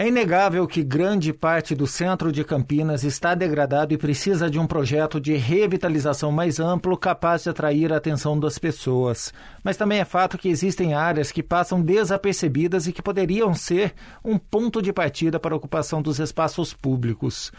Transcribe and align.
É 0.00 0.06
inegável 0.06 0.64
que 0.68 0.84
grande 0.84 1.32
parte 1.32 1.74
do 1.74 1.84
centro 1.84 2.30
de 2.30 2.44
Campinas 2.44 3.02
está 3.02 3.34
degradado 3.34 3.92
e 3.92 3.98
precisa 3.98 4.48
de 4.48 4.56
um 4.56 4.64
projeto 4.64 5.20
de 5.20 5.34
revitalização 5.34 6.30
mais 6.30 6.60
amplo 6.60 6.96
capaz 6.96 7.42
de 7.42 7.50
atrair 7.50 7.92
a 7.92 7.96
atenção 7.96 8.38
das 8.38 8.60
pessoas. 8.60 9.34
Mas 9.60 9.76
também 9.76 9.98
é 9.98 10.04
fato 10.04 10.38
que 10.38 10.48
existem 10.48 10.94
áreas 10.94 11.32
que 11.32 11.42
passam 11.42 11.82
desapercebidas 11.82 12.86
e 12.86 12.92
que 12.92 13.02
poderiam 13.02 13.52
ser 13.54 13.92
um 14.24 14.38
ponto 14.38 14.80
de 14.80 14.92
partida 14.92 15.40
para 15.40 15.52
a 15.52 15.56
ocupação 15.56 16.00
dos 16.00 16.20
espaços 16.20 16.72
públicos. 16.72 17.50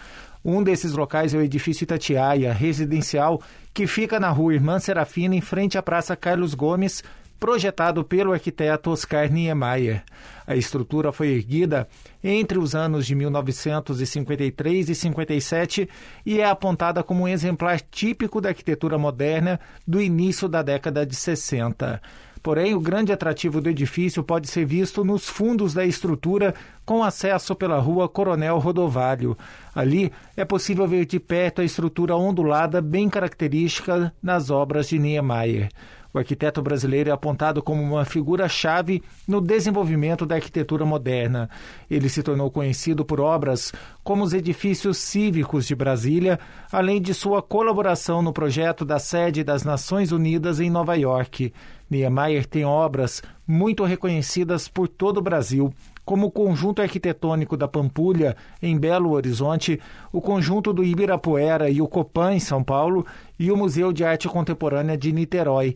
Um 0.44 0.64
desses 0.64 0.94
locais 0.94 1.34
é 1.34 1.38
o 1.38 1.42
edifício 1.42 1.84
Itatiaia, 1.84 2.54
residencial, 2.54 3.42
que 3.74 3.86
fica 3.86 4.18
na 4.18 4.30
rua 4.30 4.54
Irmã 4.54 4.80
Serafina, 4.80 5.36
em 5.36 5.42
frente 5.42 5.78
à 5.78 5.84
Praça 5.84 6.16
Carlos 6.16 6.54
Gomes, 6.54 7.04
projetado 7.40 8.04
pelo 8.04 8.34
arquiteto 8.34 8.92
Oscar 8.92 9.32
Niemeyer. 9.32 10.04
A 10.46 10.56
estrutura 10.56 11.12
foi 11.12 11.30
erguida 11.30 11.88
entre 12.24 12.58
os 12.58 12.76
anos 12.76 13.06
de 13.06 13.16
1953 13.16 14.90
e 14.90 14.96
57 14.96 15.90
e 16.26 16.40
é 16.40 16.46
apontada 16.46 17.04
como 17.04 17.24
um 17.24 17.28
exemplar 17.28 17.80
típico 17.80 18.42
da 18.42 18.50
arquitetura 18.50 18.98
moderna 18.98 19.60
do 19.88 20.02
início 20.02 20.50
da 20.50 20.62
década 20.62 21.06
de 21.06 21.16
60. 21.16 22.02
Porém, 22.42 22.74
o 22.74 22.80
grande 22.80 23.12
atrativo 23.12 23.60
do 23.60 23.70
edifício 23.70 24.24
pode 24.24 24.48
ser 24.48 24.66
visto 24.66 25.04
nos 25.04 25.28
fundos 25.28 25.74
da 25.74 25.86
estrutura, 25.86 26.56
com 26.86 27.04
acesso 27.04 27.54
pela 27.54 27.80
rua 27.80 28.08
Coronel 28.08 28.58
Rodovalho. 28.60 29.38
Ali 29.76 30.12
é 30.38 30.46
possível 30.46 30.88
ver 30.88 31.06
de 31.06 31.20
perto 31.20 31.62
a 31.62 31.66
estrutura 31.66 32.16
ondulada, 32.16 32.82
bem 32.82 33.10
característica 33.10 34.14
nas 34.24 34.50
obras 34.50 34.88
de 34.88 34.98
Niemeyer. 34.98 35.70
O 36.14 36.18
arquiteto 36.18 36.62
brasileiro 36.62 37.10
é 37.10 37.14
apontado 37.14 37.62
como 37.62 37.84
uma 37.84 38.04
figura-chave 38.04 39.04
no 39.28 39.40
desenvolvimento 39.40 40.26
da 40.26 40.36
arquitetura 40.36 40.84
moderna. 40.84 41.50
Ele 41.90 42.10
se 42.10 42.24
tornou 42.24 42.50
conhecido 42.50 43.06
por 43.06 43.22
obras 43.22 43.72
como 44.04 44.24
os 44.24 44.34
edifícios 44.34 44.98
cívicos 44.98 45.68
de 45.68 45.76
Brasília, 45.76 46.40
além 46.72 47.00
de 47.00 47.14
sua 47.14 47.44
colaboração 47.44 48.22
no 48.24 48.34
projeto 48.34 48.84
da 48.84 48.98
sede 48.98 49.44
das 49.44 49.64
Nações 49.64 50.12
Unidas 50.12 50.60
em 50.60 50.70
Nova 50.70 50.96
York. 50.96 51.54
Niemeyer 51.90 52.46
tem 52.46 52.64
obras 52.64 53.22
muito 53.48 53.84
reconhecidas 53.84 54.68
por 54.68 54.88
todo 54.88 55.18
o 55.18 55.22
Brasil, 55.22 55.74
como 56.06 56.28
o 56.28 56.32
Conjunto 56.32 56.82
Arquitetônico 56.82 57.58
da 57.58 57.68
Pampulha, 57.68 58.36
em 58.62 58.78
Belo 58.78 59.12
Horizonte, 59.12 59.80
o 60.12 60.22
Conjunto 60.22 60.72
do 60.72 60.84
Ibirapuera 60.84 61.70
e 61.70 61.82
o 61.82 61.88
Copan, 61.88 62.34
em 62.34 62.40
São 62.40 62.64
Paulo, 62.64 63.06
e 63.38 63.52
o 63.52 63.58
Museu 63.58 63.92
de 63.92 64.04
Arte 64.04 64.28
Contemporânea 64.28 64.98
de 64.98 65.12
Niterói. 65.12 65.76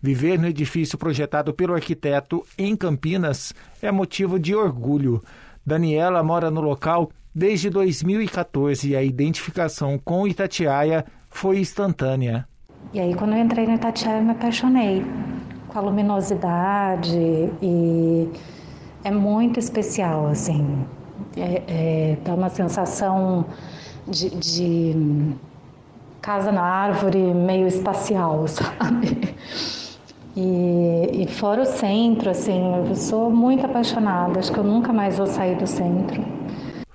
Viver 0.00 0.38
no 0.38 0.46
edifício 0.46 0.98
projetado 0.98 1.54
pelo 1.54 1.74
arquiteto 1.74 2.44
em 2.58 2.76
Campinas 2.76 3.54
é 3.80 3.90
motivo 3.90 4.38
de 4.38 4.54
orgulho. 4.54 5.22
Daniela 5.64 6.22
mora 6.22 6.50
no 6.50 6.60
local 6.60 7.10
desde 7.34 7.70
2014 7.70 8.90
e 8.90 8.96
a 8.96 9.02
identificação 9.02 9.98
com 9.98 10.28
Itatiaia 10.28 11.06
foi 11.30 11.58
instantânea. 11.58 12.46
E 12.92 13.00
aí, 13.00 13.14
quando 13.14 13.32
eu 13.32 13.38
entrei 13.38 13.66
no 13.66 13.74
Itatiaia, 13.74 14.18
eu 14.18 14.24
me 14.24 14.32
apaixonei 14.32 15.02
com 15.74 15.80
a 15.80 15.82
luminosidade 15.82 17.18
e 17.60 18.30
é 19.02 19.10
muito 19.10 19.58
especial, 19.58 20.28
assim. 20.28 20.86
É, 21.36 21.62
é, 21.66 22.18
dá 22.24 22.34
uma 22.34 22.48
sensação 22.48 23.44
de, 24.06 24.30
de 24.30 25.34
casa 26.22 26.52
na 26.52 26.62
árvore 26.62 27.18
meio 27.18 27.66
espacial, 27.66 28.46
sabe? 28.46 29.34
E, 30.36 31.22
e 31.22 31.26
fora 31.26 31.62
o 31.62 31.66
centro, 31.66 32.30
assim, 32.30 32.60
eu 32.88 32.94
sou 32.94 33.28
muito 33.28 33.66
apaixonada, 33.66 34.38
acho 34.38 34.52
que 34.52 34.58
eu 34.58 34.64
nunca 34.64 34.92
mais 34.92 35.18
vou 35.18 35.26
sair 35.26 35.56
do 35.56 35.66
centro. 35.66 36.24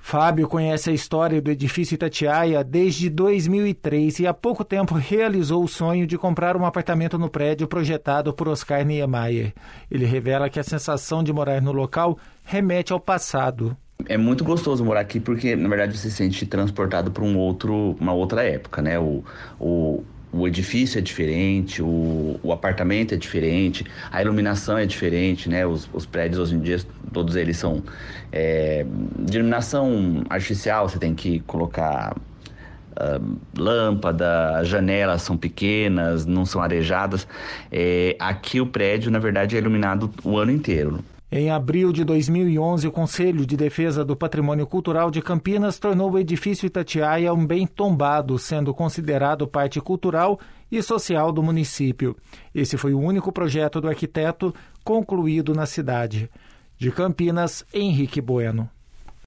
Fábio 0.10 0.48
conhece 0.48 0.90
a 0.90 0.94
história 0.94 1.40
do 1.40 1.52
edifício 1.52 1.94
Itatiaia 1.94 2.64
desde 2.64 3.12
2003 3.12 4.22
e 4.22 4.26
há 4.26 4.34
pouco 4.34 4.66
tempo 4.66 4.96
realizou 4.96 5.64
o 5.64 5.68
sonho 5.68 6.08
de 6.08 6.18
comprar 6.18 6.58
um 6.58 6.66
apartamento 6.66 7.16
no 7.20 7.30
prédio 7.30 7.68
projetado 7.68 8.34
por 8.34 8.48
Oscar 8.48 8.84
Niemeyer. 8.84 9.54
Ele 9.92 10.08
revela 10.08 10.50
que 10.50 10.60
a 10.60 10.64
sensação 10.64 11.24
de 11.24 11.32
morar 11.32 11.62
no 11.62 11.72
local 11.72 12.18
remete 12.44 12.92
ao 12.92 13.00
passado. 13.00 13.78
É 14.08 14.18
muito 14.18 14.44
gostoso 14.44 14.84
morar 14.84 15.02
aqui 15.02 15.20
porque, 15.20 15.56
na 15.56 15.70
verdade, 15.70 15.96
você 15.96 16.10
se 16.10 16.16
sente 16.16 16.44
transportado 16.48 17.12
para 17.12 17.24
um 17.24 17.38
outro, 17.38 17.96
uma 18.00 18.12
outra 18.12 18.42
época, 18.44 18.82
né? 18.82 18.98
O, 18.98 19.24
o, 19.60 20.04
o 20.32 20.48
edifício 20.48 21.00
é 21.00 21.02
diferente, 21.02 21.82
o, 21.82 22.40
o 22.44 22.54
apartamento 22.54 23.14
é 23.14 23.18
diferente, 23.18 23.86
a 24.12 24.22
iluminação 24.22 24.78
é 24.78 24.86
diferente, 24.86 25.50
né? 25.50 25.66
Os, 25.66 25.90
os 25.92 26.06
prédios 26.06 26.40
hoje 26.40 26.56
em 26.56 26.60
dia, 26.60 26.80
todos 27.12 27.36
eles 27.36 27.58
são 27.58 27.84
é, 28.32 28.86
de 29.18 29.38
iluminação 29.38 30.24
artificial, 30.30 30.88
você 30.88 31.00
tem 31.00 31.16
que 31.16 31.40
colocar 31.42 32.16
uh, 32.16 33.40
lâmpada, 33.58 34.60
as 34.60 34.68
janelas 34.68 35.22
são 35.24 35.36
pequenas, 35.36 36.26
não 36.26 36.46
são 36.46 36.62
arejadas. 36.62 37.28
É, 37.72 38.16
aqui 38.20 38.62
o 38.62 38.68
prédio, 38.68 39.10
na 39.10 39.20
verdade, 39.20 39.56
é 39.56 39.60
iluminado 39.60 40.12
o 40.24 40.38
ano 40.38 40.52
inteiro. 40.52 41.04
Em 41.32 41.52
abril 41.52 41.94
de 41.94 42.04
2011, 42.04 42.88
o 42.88 42.92
Conselho 42.92 43.46
de 43.46 43.56
Defesa 43.56 44.04
do 44.04 44.16
Patrimônio 44.16 44.66
Cultural 44.66 45.12
de 45.12 45.22
Campinas 45.22 45.78
tornou 45.78 46.12
o 46.12 46.18
edifício 46.18 46.66
Itatiaia 46.66 47.32
um 47.32 47.46
bem 47.46 47.68
tombado, 47.68 48.40
sendo 48.40 48.74
considerado 48.74 49.48
parte 49.48 49.80
cultural 49.80 50.40
e 50.72 50.82
social 50.82 51.32
do 51.32 51.44
município. 51.44 52.18
Esse 52.54 52.78
foi 52.78 52.96
o 52.96 53.00
único 53.00 53.32
projeto 53.32 53.80
do 53.80 53.88
arquiteto 53.88 54.52
concluído 54.84 55.54
na 55.54 55.68
cidade. 55.68 56.32
De 56.76 56.92
Campinas, 56.92 57.64
Henrique 57.72 58.20
Bueno. 58.20 58.68